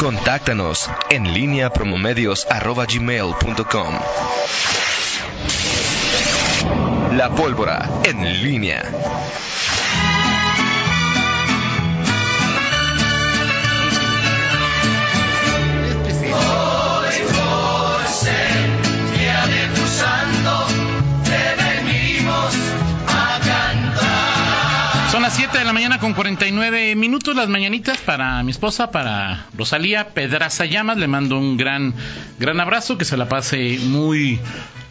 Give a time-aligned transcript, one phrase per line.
[0.00, 3.94] Contáctanos en línea promomedios.com.
[7.18, 8.82] La pólvora en línea.
[25.40, 30.66] 7 de la mañana con 49 minutos, las mañanitas para mi esposa, para Rosalía Pedraza
[30.66, 30.98] Llamas.
[30.98, 31.94] Le mando un gran,
[32.38, 34.38] gran abrazo, que se la pase muy,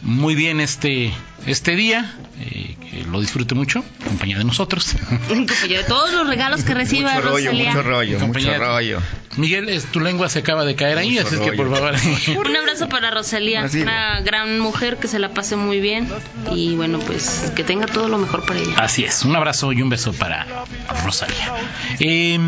[0.02, 1.12] muy bien este,
[1.46, 4.94] este día, eh, que lo disfrute mucho, en compañía de nosotros.
[5.30, 7.70] En compañía de todos los regalos que reciba Mucho rollo, Rosalía.
[7.70, 9.00] mucho rollo, mucho rollo.
[9.36, 11.94] Miguel, es- tu lengua se acaba de caer ahí, Mucho así es que por favor.
[12.46, 13.82] Un abrazo para Rosalía, Así.
[13.82, 16.08] una gran mujer que se la pase muy bien
[16.52, 18.74] y bueno, pues que tenga todo lo mejor para ella.
[18.78, 20.46] Así es, un abrazo y un beso para
[21.04, 21.54] Rosalía.
[22.00, 22.38] Eh,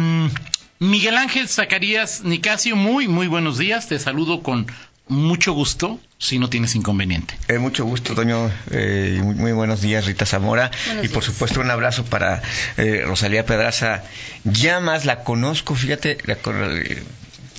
[0.79, 3.87] Miguel Ángel Zacarías Nicasio, muy, muy buenos días.
[3.89, 4.67] Te saludo con
[5.13, 7.35] mucho gusto, si no tienes inconveniente.
[7.49, 8.51] Eh, mucho gusto, Toño.
[8.71, 10.71] Eh, muy, muy buenos días, Rita Zamora.
[10.87, 11.33] Buenos y por días.
[11.33, 12.43] supuesto, un abrazo para
[12.77, 14.03] eh, Rosalía Pedraza.
[14.45, 16.19] Llamas, la conozco, fíjate.
[16.25, 17.03] la eh,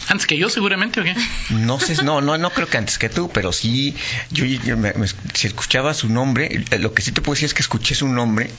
[0.09, 1.16] Antes que yo, seguramente, ¿o qué?
[1.52, 3.95] no sé, no, no, no creo que antes que tú, pero sí,
[4.31, 7.45] yo, yo me- me- si escuchaba su nombre, eh, lo que sí te puedo decir
[7.45, 8.50] es que escuché su nombre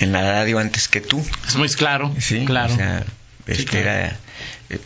[0.00, 1.24] en la radio antes que tú.
[1.48, 2.74] Es muy claro, Sí, claro.
[2.74, 3.04] O sea,
[3.46, 3.88] este claro.
[3.88, 4.18] era.
[4.70, 4.80] eh,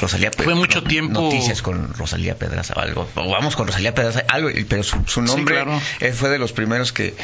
[0.00, 3.08] Rosalía Pe- Fue mucho no- tiempo- Noticias con Rosalía Pedraza o algo.
[3.14, 4.50] O vamos con Rosalía Pedraza, algo.
[4.68, 5.80] Pero su, su Sí, nombre claro.
[6.00, 7.14] eh, fue de los primeros que,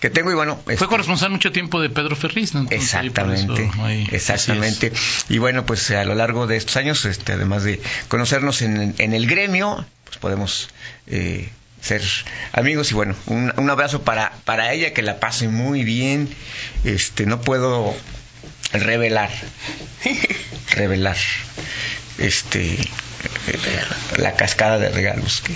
[0.00, 0.30] que tengo.
[0.30, 0.58] Y bueno.
[0.64, 2.60] Fue este, corresponsal mucho tiempo de Pedro Ferriz, ¿no?
[2.60, 4.92] Entonces, Exactamente, eso, ahí- exactamente.
[5.28, 9.14] Y bueno, pues a lo largo de estos años, este, además de conocernos en, en
[9.14, 10.68] el gremio, pues podemos
[11.06, 11.48] eh,
[11.80, 12.02] ser
[12.52, 16.28] amigos y bueno, un, un abrazo para, para ella, que la pase muy bien.
[16.84, 17.94] Este, no puedo
[18.72, 19.30] revelar,
[20.72, 21.16] revelar,
[22.18, 22.78] este,
[24.18, 25.54] la cascada de regalos que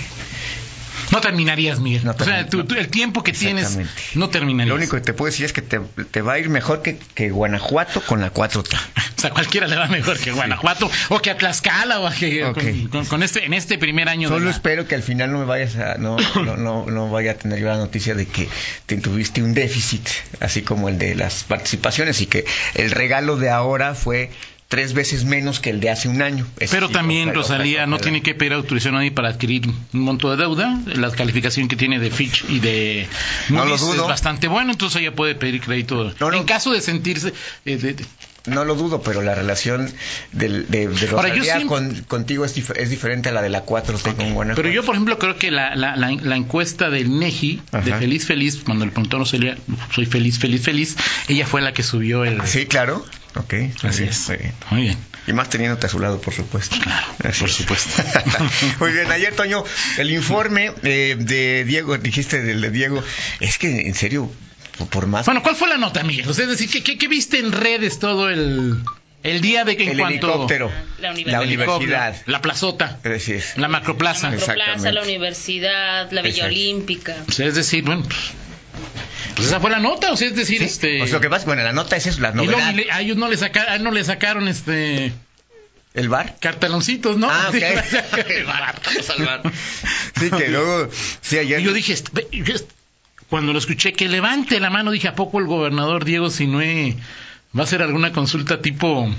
[1.11, 2.05] No terminarías, Miguel.
[2.05, 2.39] No o sea,
[2.77, 3.77] el tiempo que tienes
[4.15, 4.69] no terminarías.
[4.69, 6.97] lo único que te puedo decir es que te, te va a ir mejor que,
[7.15, 8.75] que Guanajuato con la 4T.
[9.17, 12.87] O sea, cualquiera le va mejor que Guanajuato o que a Tlaxcala o que con,
[12.87, 15.37] con- con este en este primer año de Solo la- espero que al final no
[15.37, 18.49] me vayas a, no, no, no, no vaya a tener yo la noticia de que
[18.87, 20.07] te tuviste un déficit,
[20.39, 24.31] así como el de las participaciones, y que el regalo de ahora fue
[24.71, 26.47] tres veces menos que el de hace un año.
[26.71, 30.37] Pero también Rosalía no tiene que pedir autorización a nadie para adquirir un monto de
[30.37, 30.79] deuda.
[30.85, 33.05] La calificación que tiene de Fitch y de
[33.49, 36.13] Moody's es bastante bueno, entonces ella puede pedir crédito.
[36.21, 36.37] No, no.
[36.37, 37.33] En caso de sentirse
[37.65, 38.05] eh, de- de-
[38.45, 39.91] No lo dudo, pero la relación
[40.31, 43.65] del- de, de Rosalía siempre- con- contigo es, dif- es diferente a la de la
[43.65, 44.55] 4T con Guanajuato.
[44.61, 47.93] Pero yo, por ejemplo, creo que la, la, la, la encuesta del NEGI, de.
[47.93, 49.57] Feliz Feliz, cuando le preguntó a Rosalía,
[49.93, 50.95] soy feliz, feliz, feliz,
[51.27, 52.41] ella fue la que subió el...
[52.47, 53.05] Sí, claro.
[53.35, 53.53] Ok.
[53.83, 54.27] Así bien, es.
[54.27, 54.53] muy bien.
[54.71, 54.97] Muy bien.
[55.27, 56.75] Y más teniéndote a su lado, por supuesto.
[56.81, 57.55] Claro, Así por es.
[57.55, 58.03] supuesto.
[58.79, 59.63] Muy bien, ayer, Toño,
[59.99, 63.03] el informe eh, de Diego, dijiste del de Diego,
[63.39, 64.31] es que en serio,
[64.77, 65.25] por- por más...
[65.25, 66.27] Bueno, ¿cuál fue la nota, Miguel?
[66.27, 68.77] O sea, es decir, ¿qué, qué, qué viste en redes todo el,
[69.23, 70.27] el día de que en el cuanto...
[70.27, 71.43] helicóptero, La la universidad.
[71.43, 72.15] universidad.
[72.25, 74.29] La plazota, Es decir, la macroplaza.
[74.29, 76.55] La Macroplaza, la universidad, la Villa Exacto.
[76.55, 77.15] Olímpica.
[77.27, 78.19] O sea, es decir, bueno, pues,
[79.35, 80.97] pues esa fue la nota, o sea, es decir, sí, este...
[80.99, 82.85] pues lo que pasa, bueno, la nota es eso, la y luego novedad.
[82.91, 85.13] a ellos no le sacaron, a él no le sacaron este
[85.93, 86.35] ¿El bar?
[86.39, 87.29] carteloncitos, ¿no?
[87.29, 87.55] Ah, ok.
[88.45, 89.41] Vamos al bar.
[90.19, 90.89] Sí, que luego,
[91.21, 91.59] sí, ayer...
[91.59, 91.95] Y yo dije,
[93.29, 96.95] cuando lo escuché, que levante la mano, dije, ¿a poco el gobernador Diego Sinue
[97.57, 99.09] va a hacer alguna consulta tipo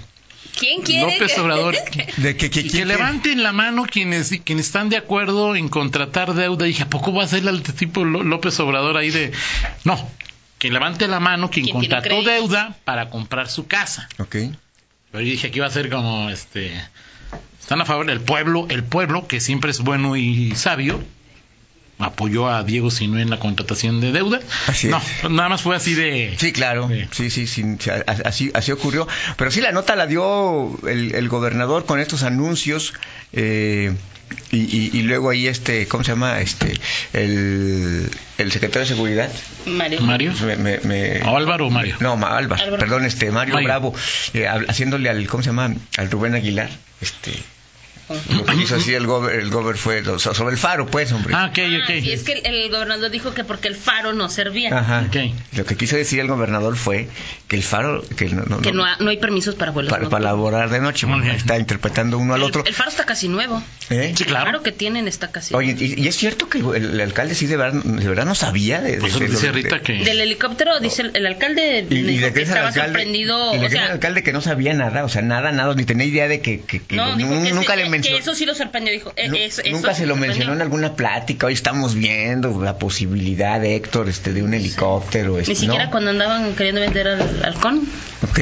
[0.58, 1.12] ¿Quién quiere?
[1.14, 1.74] López Obrador?
[2.18, 6.34] de que, que- Y que- levanten la mano quienes quienes están de acuerdo en contratar
[6.34, 6.66] deuda.
[6.66, 9.32] Dije, ¿a poco va a ser el tipo Ló- López Obrador ahí de...?
[9.84, 10.10] No,
[10.58, 14.08] que levante la mano quien contrató deuda para comprar su casa.
[14.18, 14.36] Ok.
[15.10, 16.72] Pero yo dije, aquí va a ser como, este...
[17.60, 21.02] Están a favor del pueblo, el pueblo, que siempre es bueno y sabio,
[22.02, 24.40] apoyó a Diego Sinue en la contratación de deuda.
[24.66, 25.30] Así no, es.
[25.30, 26.34] nada más fue así de...
[26.38, 26.88] Sí, claro.
[26.88, 27.06] Sí.
[27.10, 29.06] Sí, sí, sí, sí, a- así, así ocurrió.
[29.36, 32.94] Pero sí, la nota la dio el, el gobernador con estos anuncios.
[33.32, 33.92] eh,
[34.50, 36.40] y, y- y luego ahí este, ¿cómo se llama?
[36.40, 36.74] Este,
[37.12, 39.30] el, el secretario de seguridad.
[39.66, 40.00] Mario.
[40.00, 40.32] Mario.
[40.46, 41.96] Me, me- me- ¿O Álvaro o Mario?
[42.00, 42.80] no, Ma- Álvaro, Álvaro.
[42.80, 43.68] perdón, este, Mario, Mario.
[43.68, 43.94] Bravo,
[44.32, 45.74] eh, haciéndole al, ¿cómo se llama?
[45.98, 46.70] Al Rubén Aguilar,
[47.02, 47.32] este,
[48.08, 51.34] Lo que quiso decir el gober, el gober fue lo- sobre el faro, pues, hombre.
[51.34, 51.88] Ah, ok, ok.
[51.88, 54.76] Ah, y es que el, el gobernador dijo que porque el faro no servía.
[54.76, 55.04] Ajá.
[55.08, 55.16] Ok.
[55.56, 57.08] Lo que quiso decir el gobernador fue
[57.48, 59.90] que el faro, que no, no- Que no- no, ha- no hay permisos para vuelos
[59.90, 62.64] para, para laborar de noche, bueno, está interpretando uno al El- otro.
[62.66, 63.62] El, faro está casi nuevo.
[63.90, 64.12] ¿Eh?
[64.16, 64.46] Sí, El claro.
[64.46, 65.94] faro que tienen está casi Oye, nuevo.
[65.96, 68.80] y, y es cierto que el, el alcalde sí de verdad, de verdad no sabía
[68.80, 69.92] de, de- Pues de dice de- Rita de- que...
[70.04, 72.88] Del helicóptero, dice el, el alcalde, y, y de que que es el estaba alcalde,
[72.98, 73.54] sorprendido.
[73.54, 75.84] y de o sea, el alcalde que no sabía nada, o sea, nada, nada, ni
[75.84, 78.92] tenía idea de que, que- que nunca sí, que eso sí lo sorprendió.
[78.92, 80.16] Dijo, eh, eso- nunca se lo sorprendió.
[80.28, 81.46] mencionó en alguna plática.
[81.46, 85.38] Hoy estamos viendo la posibilidad de Héctor, este, de un helicóptero.
[85.38, 85.90] este, Ni siquiera ¿no?
[85.90, 87.86] cuando andaban queriendo vender al halcón.
[88.22, 88.40] Ok.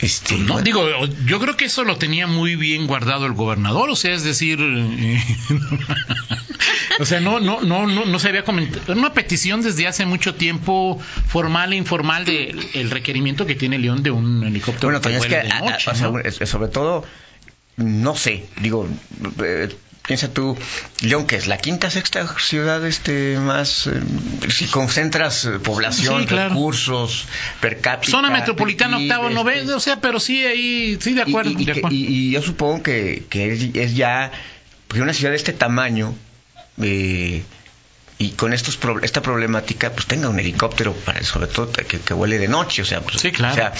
[0.00, 0.84] Este, No, bueno, digo,
[1.24, 4.58] yo creo que eso lo tenía muy bien guardado el gobernador, o sea, es decir,
[4.60, 5.22] eh,
[7.00, 10.04] o sea, no, no, no, no, no se había comentado, era una petición desde hace
[10.04, 14.98] mucho tiempo, formal e informal, de el requerimiento que tiene León de un helicóptero bueno,
[14.98, 16.18] es que, vuele de a- a- noche, o sea, ¿no?
[16.18, 17.04] es- sobre todo,
[17.76, 18.88] no sé, digo,
[19.42, 19.68] eh,
[20.06, 20.56] piensa tú,
[21.00, 24.00] León, que es la quinta, sexta ciudad este más, eh,
[24.50, 26.50] si concentras eh, población, Sí, claro.
[26.50, 27.24] recursos,
[27.60, 28.10] per cápita.
[28.12, 31.62] Zona metropolitana PIB, octavo, este, noveno, o sea, pero sí ahí, sí, de acuerdo, Y,
[31.62, 31.96] y de que- acuerdo.
[31.96, 34.30] y- y yo supongo que, que es, es ya,
[34.88, 36.14] porque una ciudad de este tamaño
[36.82, 37.42] eh,
[38.18, 42.14] y con estos pro- esta problemática, pues tenga un helicóptero para, sobre todo que, que
[42.14, 43.54] vuele de noche, o sea, pues, Sí, claro.
[43.54, 43.72] o sea,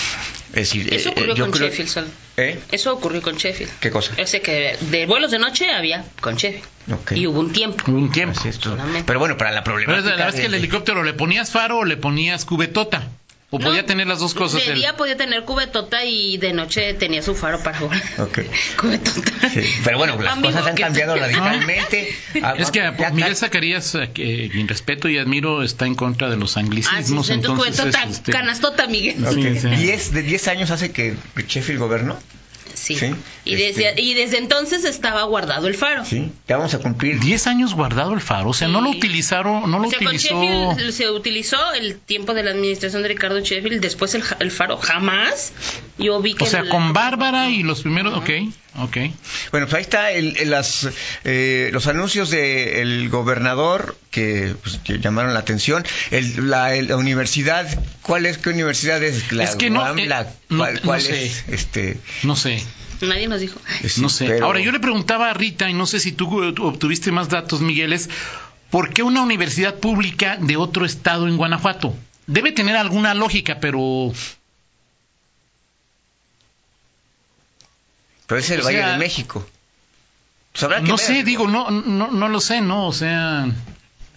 [0.49, 2.09] es decir, Eso eh, ocurrió yo con creo- Sheffield.
[2.37, 2.61] ¿Eh?
[2.73, 3.71] Eso ocurrió con Sheffield.
[3.79, 4.13] ¿Qué cosa?
[4.21, 6.65] O sea que de vuelos de noche había con Sheffield.
[6.93, 7.13] Ok.
[7.13, 7.85] Y hubo un tiempo.
[7.87, 8.39] Hubo un tiempo.
[8.39, 8.73] Así es, todo.
[8.75, 9.05] Solamente.
[9.07, 10.13] Pero bueno, para la Pero problemática.
[10.13, 13.09] es la vez que el helicóptero le ponías faro o le ponías cubetota.
[13.51, 14.65] O No, podía tener las dos cosas.
[14.65, 18.03] De el- día podía tener cubetota y de noche tenía su faro para volar.
[18.19, 18.41] Ok.
[18.81, 19.49] Cubetota.
[19.51, 22.13] Sí, Pero bueno, las Amigo, cosas han cambiado radicalmente.
[22.43, 26.29] Ah, Es que ya- ya- Miguel Zacarías, que- quien respeto y admiro, está en contra
[26.31, 27.31] de los Ah, sí, anglicismos.
[27.31, 29.25] entonces entonces, cubetota, este, canastota, Miguel.
[29.25, 29.35] Ok.
[29.35, 29.69] Sí, sí.
[29.69, 31.15] Diez- de 10 años hace que
[31.47, 32.19] Sheffield gobernó.
[32.85, 32.97] Sí.
[32.97, 33.15] Sí,
[33.45, 36.05] Y, este- desde, y desde entonces estaba guardado el faro.
[36.05, 38.99] Sí, ya vamos a cumplir 10 años guardado el faro, o sea, no lo Sí.
[38.99, 40.43] utilizaron, no lo O sea, con utilizó.
[40.43, 44.77] Sheffield se utilizó el tiempo de la administración de Ricardo Sheffield, después el, el faro
[44.77, 45.53] jamás.
[45.99, 48.31] Yo vi que O sea, el- con Bárbara y los primeros, ok,
[48.79, 48.97] ok.
[49.51, 50.89] Bueno, pues ahí está el, el- las,
[51.25, 55.85] eh, los anuncios del gobernador que, pues, que llamaron la atención.
[56.11, 57.67] El- la, el- la universidad,
[58.03, 58.39] ¿cuál es?
[58.39, 59.33] ¿Qué universidad es?
[59.33, 61.25] La Es que no, eh, la- no- ¿Cuál, no cuál sé.
[61.27, 61.45] es?
[61.49, 62.63] Este, No sé,
[63.01, 63.61] Nadie nos dijo.
[63.87, 64.27] sí, no sé.
[64.27, 67.13] pero- Ahora, yo le preguntaba a Rita, y no sé si tú eh, tú obtuviste
[67.13, 68.09] más datos, Migueles,
[68.71, 71.95] ¿por qué una universidad pública de otro estado en Guanajuato?
[72.27, 74.11] Debe tener alguna lógica, pero
[78.35, 79.47] Pero es el o Valle sea, de México.
[80.53, 81.05] Pues habrá que no ver.
[81.07, 82.87] sé, digo, no, no, no lo sé, ¿no?
[82.87, 83.47] O sea,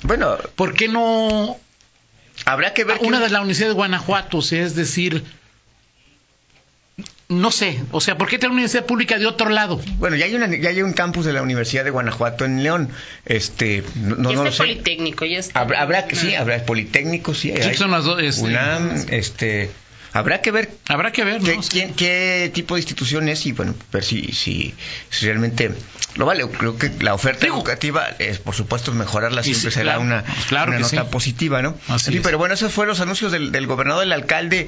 [0.04, 1.58] Bueno, ¿por qué no
[2.46, 2.98] habrá que ver.
[3.02, 4.38] una que- de la Universidad de Guanajuato?
[4.38, 5.24] O sea, es decir,
[7.30, 9.82] no sé, o sea, ¿por qué tener una universidad pública de otro lado?
[9.98, 12.90] Bueno, ya hay, una, ya hay un campus de la Universidad de Guanajuato en León.
[13.26, 14.58] Este, no, no, ya no está lo sé.
[14.60, 15.60] Politécnico, ya está.
[15.60, 17.52] Habrá, habrá que, sí, habrá Politécnico, sí.
[17.56, 17.76] Sí, hay.
[17.76, 19.70] son las dos, este, UNAM, este,
[20.14, 24.04] habrá que ver Habrá que ver, ¿Qué, qué tipo de institución es y bueno, ver
[24.04, 24.74] si, si,
[25.10, 25.72] si realmente
[26.16, 26.48] lo vale.
[26.50, 30.24] Creo que la oferta Digo- educativa es, por supuesto, mejorarla siempre sí, será claro, una,
[30.50, 31.08] claro una nota sí.
[31.12, 31.78] positiva, ¿no?
[31.88, 32.24] Así Sí, es.
[32.24, 34.68] pero bueno, esos fueron los anuncios del, del gobernador, del alcalde.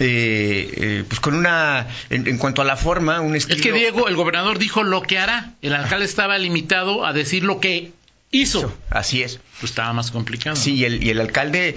[0.00, 3.56] eh, eh, pues con una, en, en cuanto a la forma, un estilo.
[3.56, 5.52] Es que Diego, el gobernador dijo lo que hará.
[5.62, 7.92] El alcalde estaba limitado a decir lo que
[8.30, 8.74] hizo.
[8.90, 9.38] Así es.
[9.60, 10.56] Pues estaba más complicado.
[10.56, 11.76] Sí, y el, y el alcalde,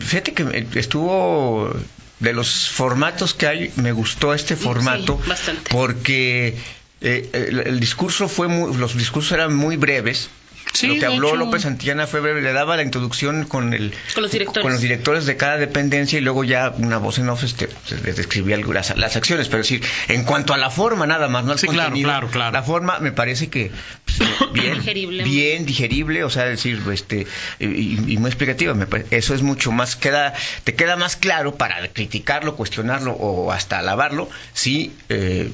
[0.00, 1.74] fíjate que estuvo
[2.20, 6.56] de los formatos que hay, me gustó este formato Sí, porque
[7.00, 10.30] eh, el, el discurso fue muy, los discursos eran muy breves.
[10.72, 11.36] Sí, Lo que habló hecho.
[11.36, 14.62] López Santillana fue breve, le daba la introducción con el Con los directores.
[14.62, 17.68] con los directores de cada dependencia y luego ya una voz en off este,
[18.14, 21.52] describía las, las acciones, pero es decir, en cuanto a la forma nada más, no
[21.52, 22.52] al Sí, claro, contenido, claro, claro.
[22.52, 23.70] la forma me parece que
[24.04, 24.18] pues,
[24.52, 25.24] bien, Digerible.
[25.24, 27.26] bien digerible, o sea, decir, este
[27.58, 31.54] y, y muy explicativa, me pare- eso es mucho más queda te queda más claro
[31.56, 35.50] para criticarlo, cuestionarlo o hasta alabarlo si eh,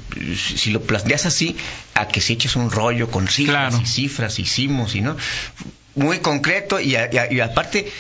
[0.57, 1.57] si lo planteas así
[1.95, 3.83] a que si eches un rollo con cifras Claro.
[3.85, 5.17] y cifras hicimos y no
[5.95, 7.91] muy concreto y, a- y a- y aparte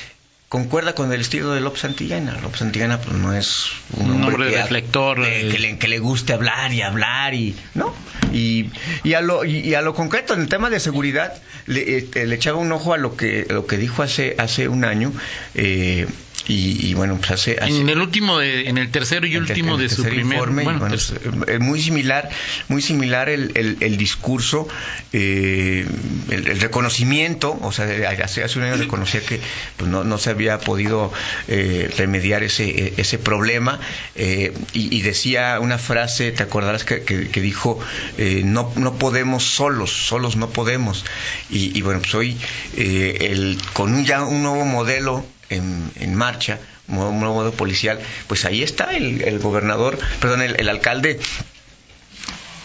[0.48, 2.38] concuerda con el estilo de López Santillana.
[2.42, 3.66] López Santillana pues, no es
[3.96, 5.50] un hombre hombre que, reflector, de- eh.
[5.52, 7.94] que, le, que le guste hablar y hablar y no
[8.32, 8.70] y,
[9.04, 11.32] y a lo y, a lo concreto en el tema de seguridad
[11.66, 14.84] le, este, le echaba un ojo a lo que lo que dijo hace hace un
[14.84, 15.12] año
[15.54, 16.06] eh,
[16.48, 19.76] y, y bueno, pues hace, hace- En el último, de- en el tercero y último
[19.78, 22.28] de su primer informe, bueno, bueno, tercer- es, eh, muy similar
[22.68, 24.66] muy similar el, el- el discurso
[25.12, 25.86] eh,
[26.30, 27.86] el, el reconocimiento o sea
[28.20, 29.40] hace, hace un año reconocía que
[29.76, 31.12] pues, no, no se había podido
[31.48, 33.78] eh, remediar ese eh, ese problema
[34.16, 37.78] eh, y, y decía una frase te acordarás que, que- que dijo
[38.18, 41.04] eh, no no podemos solos solos no podemos
[41.50, 42.36] y, y bueno pues hoy
[42.76, 48.44] el con un ya un nuevo modelo en, en marcha un nuevo, modelo policial, pues
[48.44, 51.18] ahí está el, el gobernador, perdón, el, el alcalde,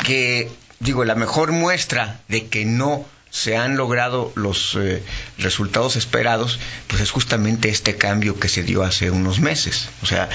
[0.03, 5.03] que, digo, la mejor muestra de que no se han logrado los eh,
[5.37, 9.89] resultados esperados, pues es justamente este cambio que se dio hace unos meses.
[10.01, 10.29] O sea,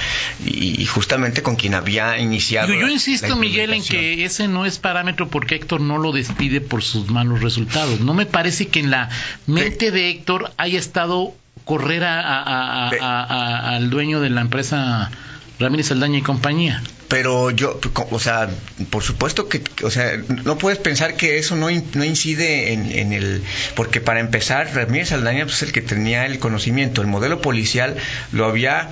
[0.45, 2.71] y, y justamente con quien había iniciado.
[2.73, 6.61] Yo la- insisto, Miguel, en que ese no es parámetro porque Héctor no lo despide
[6.61, 7.99] por sus malos resultados.
[7.99, 9.09] No me parece que en la
[9.47, 15.09] mente de Héctor haya estado correr a- al dueño de la empresa
[15.59, 16.81] Ramírez Aldaña y compañía.
[17.07, 17.79] Pero yo,
[18.09, 18.49] o sea,
[18.89, 22.91] por supuesto que, o sea, no puedes pensar que eso no, in- no incide en,
[22.91, 23.43] en el...
[23.75, 27.01] Porque para empezar, Ramírez Aldaña pues, es el que tenía el conocimiento.
[27.01, 27.95] El modelo policial
[28.31, 28.89] lo había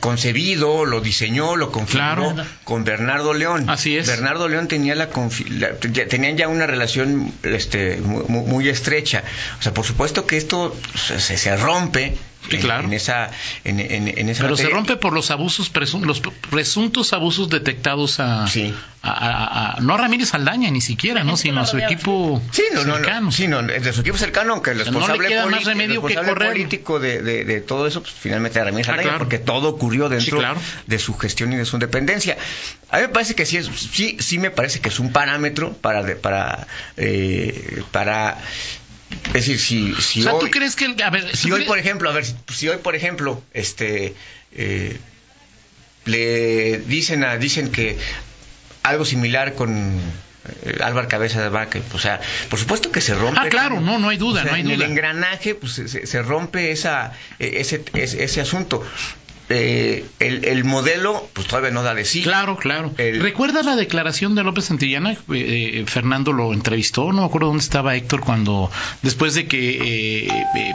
[0.00, 2.46] concebido, lo diseñó, lo configuró Claro.
[2.64, 3.68] con Bernardo León.
[3.70, 4.06] Así es.
[4.06, 5.08] Bernardo León tenía la,
[5.50, 9.22] la- ya- tenían ya una relación este, mu- mu- muy, estrecha.
[9.58, 12.16] O sea, por supuesto que esto se, se- rompe
[12.48, 12.84] Sí, en, claro.
[12.88, 13.30] en esa
[13.62, 16.20] en, en- en esa Pero se rompe por los abusos, presun- los
[16.50, 18.74] presuntos abusos detectados a, Sí.
[19.00, 21.36] a- a- a- no a Ramírez Aldaña ni siquiera, ¿no?
[21.36, 23.20] sino a su equipo Sí, no, no, cercano.
[23.26, 25.50] no, sí, no, de su equipo cercano, aunque el sea, no le responsable, queda más
[25.52, 28.92] político- remedio el responsable político de, de- de todo eso, pues finalmente era Ramírez Ah,
[28.92, 29.18] Aldaña, claro.
[29.24, 30.60] porque todo ocurrió dentro Sí, claro.
[30.86, 32.36] de su gestión y de su independencia.
[32.90, 35.72] A mí me parece que sí, es, sí, sí me parece que es un parámetro
[35.74, 38.38] para, de- para, eh, para,
[39.28, 41.54] es decir, si, si o sea, hoy, ¿tú crees que el- a ver, si ¿tú
[41.54, 44.14] hoy, crees- por ejemplo, a ver, si, si hoy, por ejemplo, este,
[44.54, 44.98] eh,
[46.04, 47.96] le dicen a, dicen que
[48.82, 50.00] algo similar con
[50.64, 53.38] eh, Álvaro Cabeza de Vaca, o sea, por supuesto que se rompe.
[53.40, 54.74] Ah, claro, no, no hay duda, O sea, no hay en duda.
[54.84, 58.84] el engranaje, pues se, se- rompe esa, eh, ese, ese, ese asunto.
[59.54, 62.22] Eh, el, el modelo, pues todavía no da de sí.
[62.22, 62.92] Claro, claro.
[62.96, 65.12] El- ¿Recuerdas la declaración de López Santillana?
[65.12, 68.70] Eh, eh, Fernando lo entrevistó, no me acuerdo dónde estaba Héctor cuando,
[69.02, 70.74] después de que eh, eh,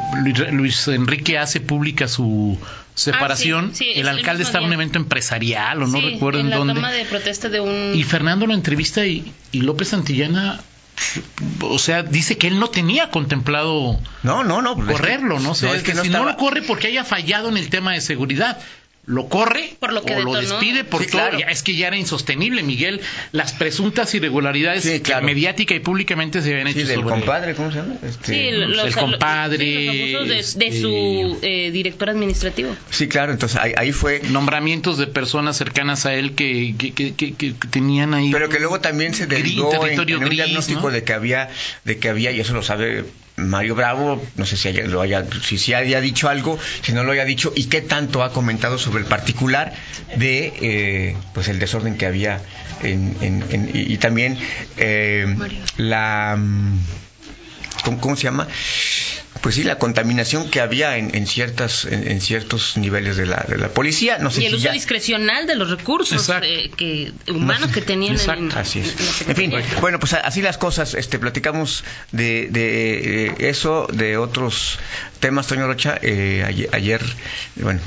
[0.52, 2.58] Luis, Enrique hace pública su
[2.94, 6.10] separación, Ah, sí, sí, es el alcalde estaba en un evento empresarial o no Sí,
[6.14, 6.74] recuerdo en, en la dónde.
[6.76, 7.92] toma de protesta de un...
[7.96, 10.60] Y Fernando lo entrevista y, y López Santillana,
[11.62, 14.75] o sea, dice que él no tenía contemplado No, no, no.
[14.75, 15.51] correrlo, ¿no?
[15.51, 17.70] O sea, es que que no si no lo corre porque haya fallado en el
[17.70, 18.58] tema de seguridad.
[19.08, 21.22] Lo corre Por lo que o lo despide por Sí, todo.
[21.30, 21.40] claro.
[21.50, 23.00] Es que ya era insostenible, Miguel.
[23.32, 25.26] Las presuntas irregularidades Sí, claro.
[25.26, 27.96] mediática y públicamente se habían Sí, hecho del sobre compadre, ¿cómo se llama?
[28.04, 32.76] Este, Sí, los, el compadre, sí, los de, de este- su eh, director administrativo.
[32.90, 34.20] Sí, claro, entonces ahí, ahí fue.
[34.30, 38.30] nombramientos de personas cercanas a él que, que, que, que- que tenían ahí.
[38.34, 40.90] Pero que luego también se Gris, derivó en, un gris, diagnóstico ¿no?
[40.92, 41.50] de que había,
[41.86, 43.06] de que había, y eso lo sabe
[43.38, 47.03] Mario Bravo, no sé si haya, lo haya, si, si haya dicho algo, si no
[47.03, 49.74] lo haya dicho, y qué tanto ha comentado sobre el particular
[50.17, 52.41] de eh, pues el desorden que había
[52.82, 54.38] en, en- en- y, y también
[54.77, 55.36] eh,
[55.77, 56.79] la mm,
[57.88, 58.48] ¿cómo, cómo se llama?
[59.41, 63.46] Pues sí, la contaminación que había en, en ciertas, en, en ciertos niveles de la,
[63.48, 64.17] de la policía.
[64.17, 67.82] No sé Y el si uso ya- discrecional de los recursos eh, que, humanos que
[67.82, 68.58] tenían en, Exacto.
[68.60, 68.96] Así es.
[69.22, 70.96] en En fin, bueno, pues así las cosas.
[70.96, 74.79] Este, platicamos de, de, eso, de otros
[75.20, 75.98] temas, Toño Rocha.
[76.02, 77.02] Eh, ayer, ayer,
[77.56, 77.80] bueno,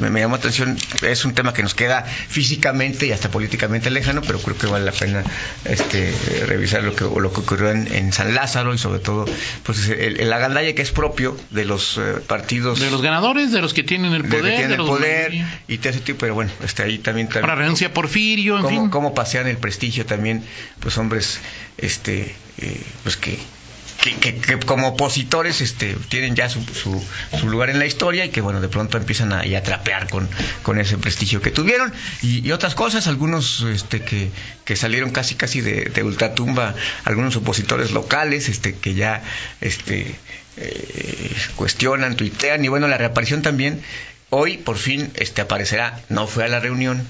[0.00, 0.76] me, me llamó la atención.
[1.02, 4.84] Es un tema que nos queda físicamente y hasta políticamente lejano, pero creo que vale
[4.84, 5.22] la pena
[5.64, 6.12] este,
[6.46, 9.26] revisar lo que, lo que ocurrió en, en San Lázaro y sobre todo,
[9.62, 12.80] pues el, el agandalle que es propio de los eh, partidos.
[12.80, 15.46] de los ganadores, de los que tienen el de que poder, tienen de el poder
[15.68, 18.80] y todo ese tipo, pero bueno, este, ahí también, también Ahora renuncia Porfirio, en cómo,
[18.82, 18.90] fin.
[18.90, 20.44] cómo pasean el prestigio también,
[20.80, 21.40] pues hombres,
[21.78, 23.38] este, eh, pues que,
[24.02, 27.02] que, como opositores, este, tienen ya su, su,
[27.38, 30.28] su lugar en la historia y que bueno, de pronto empiezan a, a trapear con,
[30.78, 34.30] ese prestigio que tuvieron y, otras cosas, algunos, este, que,
[34.76, 39.22] salieron casi, casi de, de ultratumba, algunos opositores locales, este, que ya,
[39.60, 40.16] este,
[40.56, 43.82] eh, cuestionan, tuitean y bueno, la reaparición también.
[44.30, 47.06] Hoy por fin este aparecerá, no fue a la reunión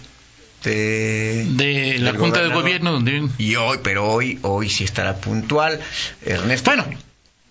[0.71, 2.49] de, de la Junta de.
[2.49, 5.81] Gobierno, donde Y hoy, pero hoy, hoy sí estará puntual.
[6.25, 6.71] Ernesto.
[6.71, 6.87] Bueno,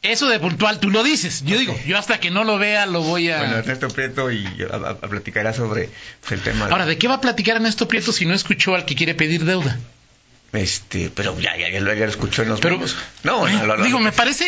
[0.02, 1.44] eso de puntual tú lo dices.
[1.46, 3.38] Yo digo, yo hasta que no lo vea lo voy a.
[3.40, 5.90] Bueno, Ernesto Prieto y a, a- a platicará sobre
[6.30, 6.66] el tema.
[6.68, 9.46] Ahora, ¿de qué va a platicar Ernesto Prieto si no escuchó al que quiere pedir
[9.46, 9.78] deuda?
[10.54, 12.78] Este, pero ya, ya, ya lo, ya lo escuchó en los Pero.
[13.24, 14.46] No, eh, no, lo- lo- digo, me parece.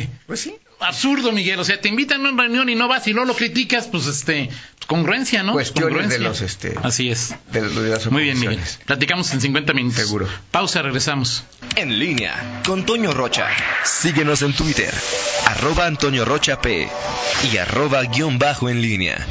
[0.00, 0.54] eh, Pues sí.
[0.80, 1.58] Absurdo, Miguel.
[1.60, 4.06] O sea, te invitan a una reunión y no vas y no lo criticas, pues
[4.06, 4.50] este,
[4.86, 5.52] congruencia, ¿no?
[5.52, 6.18] Cuestiones Congruencia.
[6.18, 7.34] de los, este, Así es.
[7.52, 8.60] de, de las Muy bien, Miguel.
[8.86, 9.98] Platicamos en 50 minutos.
[10.00, 10.28] Seguro.
[10.50, 11.44] Pausa, regresamos.
[11.76, 13.48] En línea con Toño Rocha.
[13.84, 14.92] Síguenos en Twitter,
[15.46, 16.88] arroba Antonio Rocha P
[17.52, 19.26] y arroba guion bajo en línea.